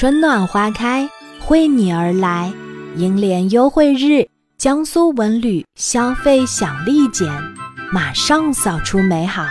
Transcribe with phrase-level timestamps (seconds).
[0.00, 1.10] 春暖花开，
[1.40, 2.52] 惠你而来，
[2.94, 7.28] 银联优惠日，江苏文旅消费享立减，
[7.92, 9.44] 马上扫出美好。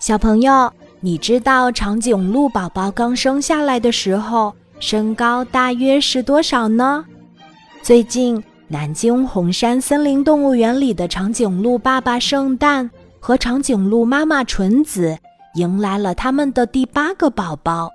[0.00, 7.04] 小朋友，你知道长颈鹿宝宝刚生下来的时候身高大约是多少呢？
[7.82, 12.88] 最近，南京红山森林动物园里的长颈鹿爸爸圣诞
[13.18, 15.18] 和长颈鹿妈妈纯子
[15.56, 17.90] 迎来了他们的第八个宝宝。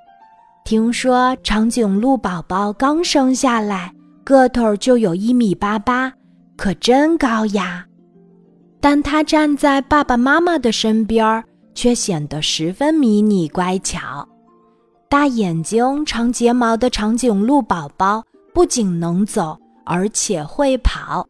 [0.64, 3.94] 听说长颈鹿宝宝刚生下来，
[4.24, 6.12] 个头就有一米八八，
[6.56, 7.86] 可真高呀！
[8.80, 11.44] 但它站在爸爸妈妈的身边，
[11.76, 14.28] 却显得十分迷你乖巧。
[15.10, 21.28] 大眼睛、长睫毛的长颈鹿宝宝不仅能走，而且会跑。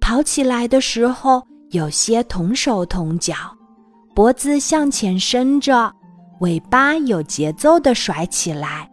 [0.00, 3.34] 跑起来的时候有些同手同脚，
[4.14, 5.92] 脖子向前伸着。
[6.40, 8.88] 尾巴有节奏地甩起来，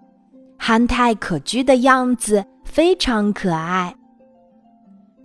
[0.58, 3.96] 憨态可掬的样子非常可爱。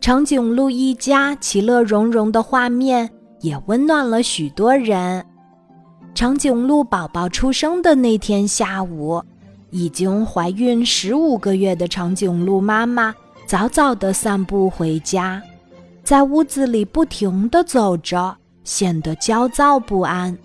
[0.01, 3.09] 长颈鹿一家其乐融融的画面
[3.41, 5.25] 也温暖了许多人。
[6.15, 9.23] 长颈鹿宝宝出生的那天下午，
[9.71, 13.15] 已经怀孕十五个月的长颈鹿妈妈
[13.47, 15.41] 早早地散步回家，
[16.03, 20.37] 在屋子里不停地走着，显得焦躁不安。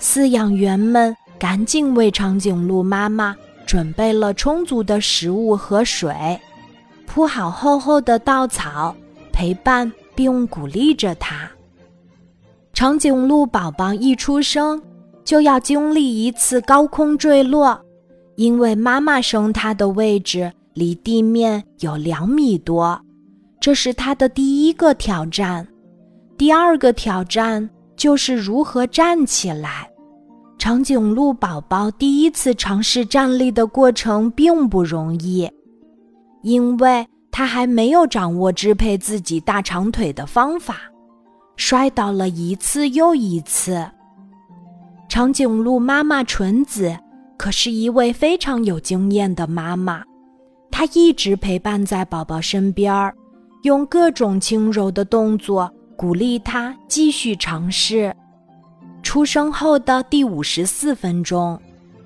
[0.00, 6.40] 饲养员们赶紧为长颈鹿妈妈准备了充足的食物和水，
[7.06, 8.94] 铺好厚厚的稻草，
[9.32, 11.50] 陪伴并鼓励着它。
[12.72, 14.80] 长颈鹿宝宝一出生
[15.24, 17.80] 就要经历一次高空坠落，
[18.36, 23.00] 因为妈妈生它的位置离地面有两米多，
[23.58, 25.66] 这是它的第一个挑战。
[26.36, 27.68] 第二个挑战。
[27.98, 29.90] 就是如何站起来。
[30.56, 35.50] 长颈鹿宝宝第一次尝试站立的过程并不容易，
[36.42, 40.76] 因为它还没有掌握支配自己大长腿的方法，
[41.56, 43.84] 摔倒了一次又一次。
[45.08, 46.96] 长颈鹿妈妈纯子
[47.36, 50.02] 可是一位非常有经验的妈妈，
[50.70, 53.14] 她一直陪伴在宝宝身边，
[53.62, 55.72] 用各种轻柔的动作。
[55.98, 58.14] 鼓励他继续尝试。
[59.02, 61.60] 出生后的第五十四分钟，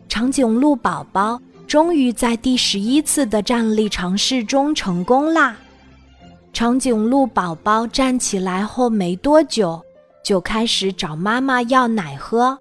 [0.08, 5.54] 长颈鹿宝宝终于在第十一次的站立尝试中成功啦！
[6.54, 9.78] 长颈鹿宝宝站起来后没多久，
[10.24, 12.58] 就开始找妈妈要奶喝。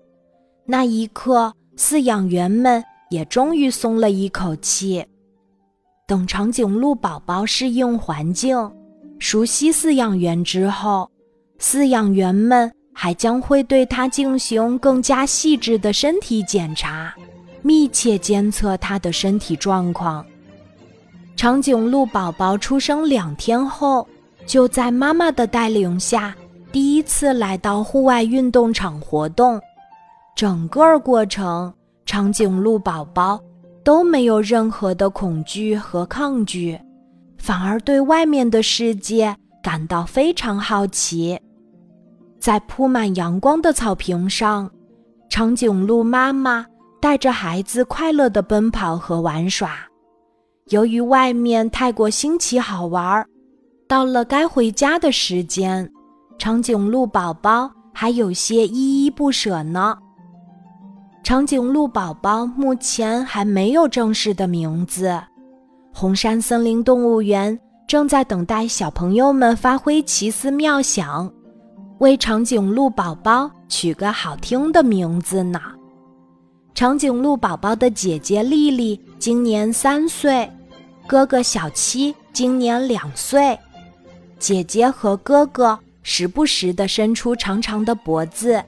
[0.66, 5.06] 那一刻，饲养员们也终于松了一口气。
[6.06, 8.70] 等长颈鹿宝宝适应环境、
[9.18, 11.10] 熟悉饲养员之后，
[11.62, 17.14] 饲养员们还将会对它进行更加细致的身体检查，
[17.62, 20.26] 密切监测它的身体状况。
[21.36, 24.08] 长颈鹿宝宝出生两天后，
[24.48, 26.36] 就在妈妈的带领下，
[26.72, 29.62] 第一次来到户外运动场活动。
[30.36, 31.72] 整个过程，
[32.08, 33.40] 长颈鹿宝宝
[33.84, 36.80] 都没有任何的恐惧和抗拒，
[37.38, 41.40] 反而对外面的世界感到非常好奇。
[42.42, 44.68] 在铺满阳光的草坪上，
[45.30, 46.66] 长颈鹿妈妈
[47.00, 49.76] 带着孩子快乐地奔跑和玩耍。
[50.70, 53.24] 由于外面太过新奇好玩，
[53.88, 55.88] 到了该回家的时间，
[56.40, 59.96] 长颈鹿宝宝还有些依依不舍呢。
[61.24, 65.22] 长颈鹿宝宝目前还没有正式的名字，
[65.94, 71.32] 红山森林动物园正在等待小朋友们发挥奇思妙想。
[72.02, 75.62] 为长颈鹿宝宝取个好听的名字呢。
[76.74, 80.52] 长颈鹿宝宝的姐姐丽丽今年三岁，
[81.06, 83.56] 哥哥小七今年两岁。
[84.40, 88.64] 姐姐和哥哥时不时地伸出长长的脖子，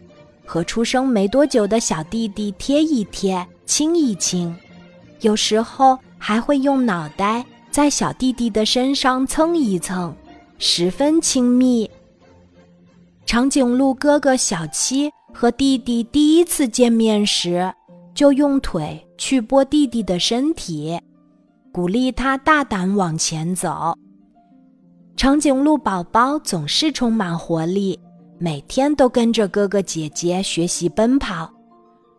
[0.45, 4.55] 和出生没多久的小弟弟贴一贴、亲一亲，
[5.21, 10.15] 有时候还会用脑袋在小弟弟的身上蹭一蹭，
[10.59, 11.89] 十分亲密。
[13.25, 17.73] 长颈鹿哥哥小七和弟弟第一次见面时，
[18.13, 20.99] 就用腿去拨弟弟的身体，
[21.71, 23.97] 鼓励他大胆往前走。
[25.15, 27.97] 长颈鹿宝宝总是充满活力，
[28.37, 31.51] 每天都跟着哥哥姐姐学习奔跑。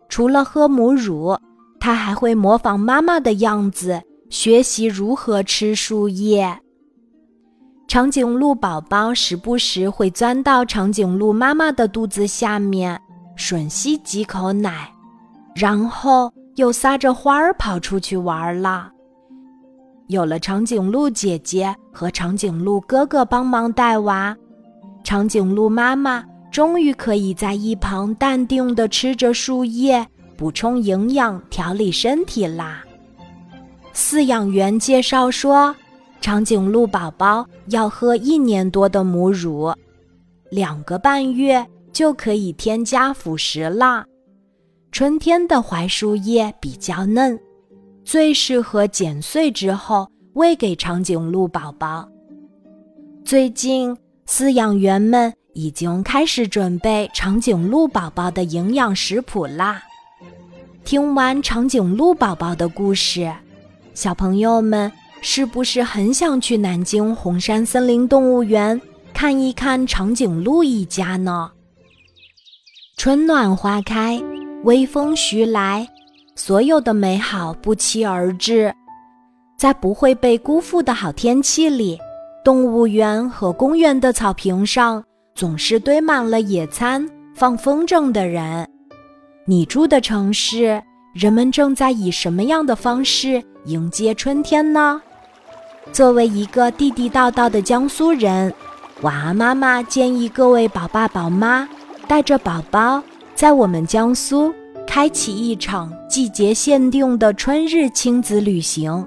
[0.09, 1.37] 除了喝母乳，
[1.79, 6.59] 他还会模仿妈妈的样子，学习如何吃树叶。
[7.87, 12.99] 长颈鹿宝宝时不时会钻到长颈鹿妈妈的肚子下面，
[13.37, 14.91] 吮吸几口奶，
[15.55, 18.91] 然后又撒着欢儿跑出去玩了。
[20.07, 24.35] 有了长颈鹿姐姐和长颈鹿哥哥帮忙带娃，
[25.03, 30.05] 长颈鹿妈妈终于可以在一旁淡定地吃着树叶，
[30.35, 32.83] 补充营养，调理身体啦。
[33.93, 35.75] 饲养员介绍说，
[36.25, 39.71] 长颈鹿宝宝要喝一年多的母乳，
[40.49, 41.63] 两个半月
[41.93, 44.03] 就可以添加辅食啦。
[44.91, 47.39] 春天的槐树叶比较嫩。
[48.03, 52.09] 最适合剪碎之后喂给长颈鹿宝宝。
[53.23, 53.95] 最近，
[54.27, 59.83] 饲养员们已经开始准备长颈鹿宝宝的营养食谱啦。
[60.83, 63.31] 听完长颈鹿宝宝的故事，
[63.93, 64.91] 小朋友们
[65.21, 68.79] 是不是很想去南京红山森林动物园
[69.13, 71.51] 看一看长颈鹿一家呢？
[72.97, 74.21] 春暖花开，
[74.63, 75.87] 微风徐来。
[76.37, 78.73] 所有的美好不期而至，
[79.57, 81.97] 在不会被辜负的好天气里，
[82.43, 85.01] 动物园和公园的草坪上
[85.33, 88.67] 总是堆满了野餐、放风筝的人。
[89.45, 90.83] 你住的城市，
[91.13, 95.01] 人们正在以什么样的方式迎接春天呢？
[95.91, 98.53] 作为一个地地道道的江苏人，
[99.01, 101.67] 晚安妈妈建议各位宝爸宝妈
[102.07, 103.01] 带着宝宝
[103.33, 104.53] 在我们江苏。
[104.87, 109.05] 开启一场季节限定的春日亲子旅行。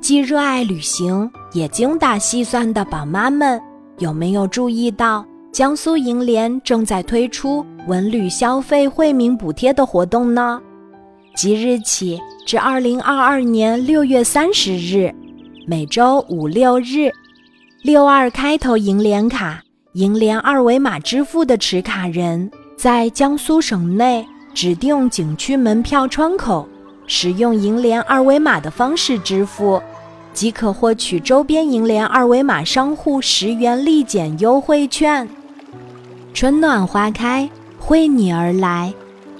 [0.00, 3.58] 既热爱旅行也精打细算的宝妈们，
[3.98, 10.60] 有没有注意到江苏银联正在推出文旅消费惠民补贴的活动呢？
[11.34, 15.14] 即日起至二零二二年六月三十日，
[15.66, 17.10] 每周五六日，
[17.82, 19.62] 六二开头银联卡、
[19.94, 24.26] 银联二维码支付的持卡人，在江苏省内。
[24.52, 26.68] 指定景区门票窗口，
[27.06, 29.80] 使用银联二维码的方式支付，
[30.34, 35.26] 即可获取周边银联二维码商户十元立减优惠券。
[36.34, 37.48] 春暖花开，
[37.78, 38.92] 惠你而来，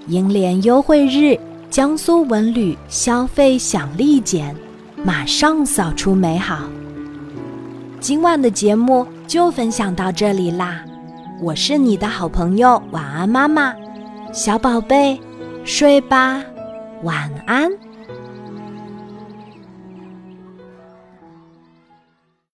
[0.06, 1.37] 银联优惠日，
[1.70, 4.56] 江苏文旅消费享立减，
[5.05, 6.69] 马上扫出美好。
[8.00, 10.82] 今晚的节目就分享到这里啦，
[11.40, 13.72] 我是你的好朋友晚安妈妈。
[14.32, 15.20] 小宝贝，
[15.64, 16.43] 睡吧，
[17.05, 17.70] 晚安。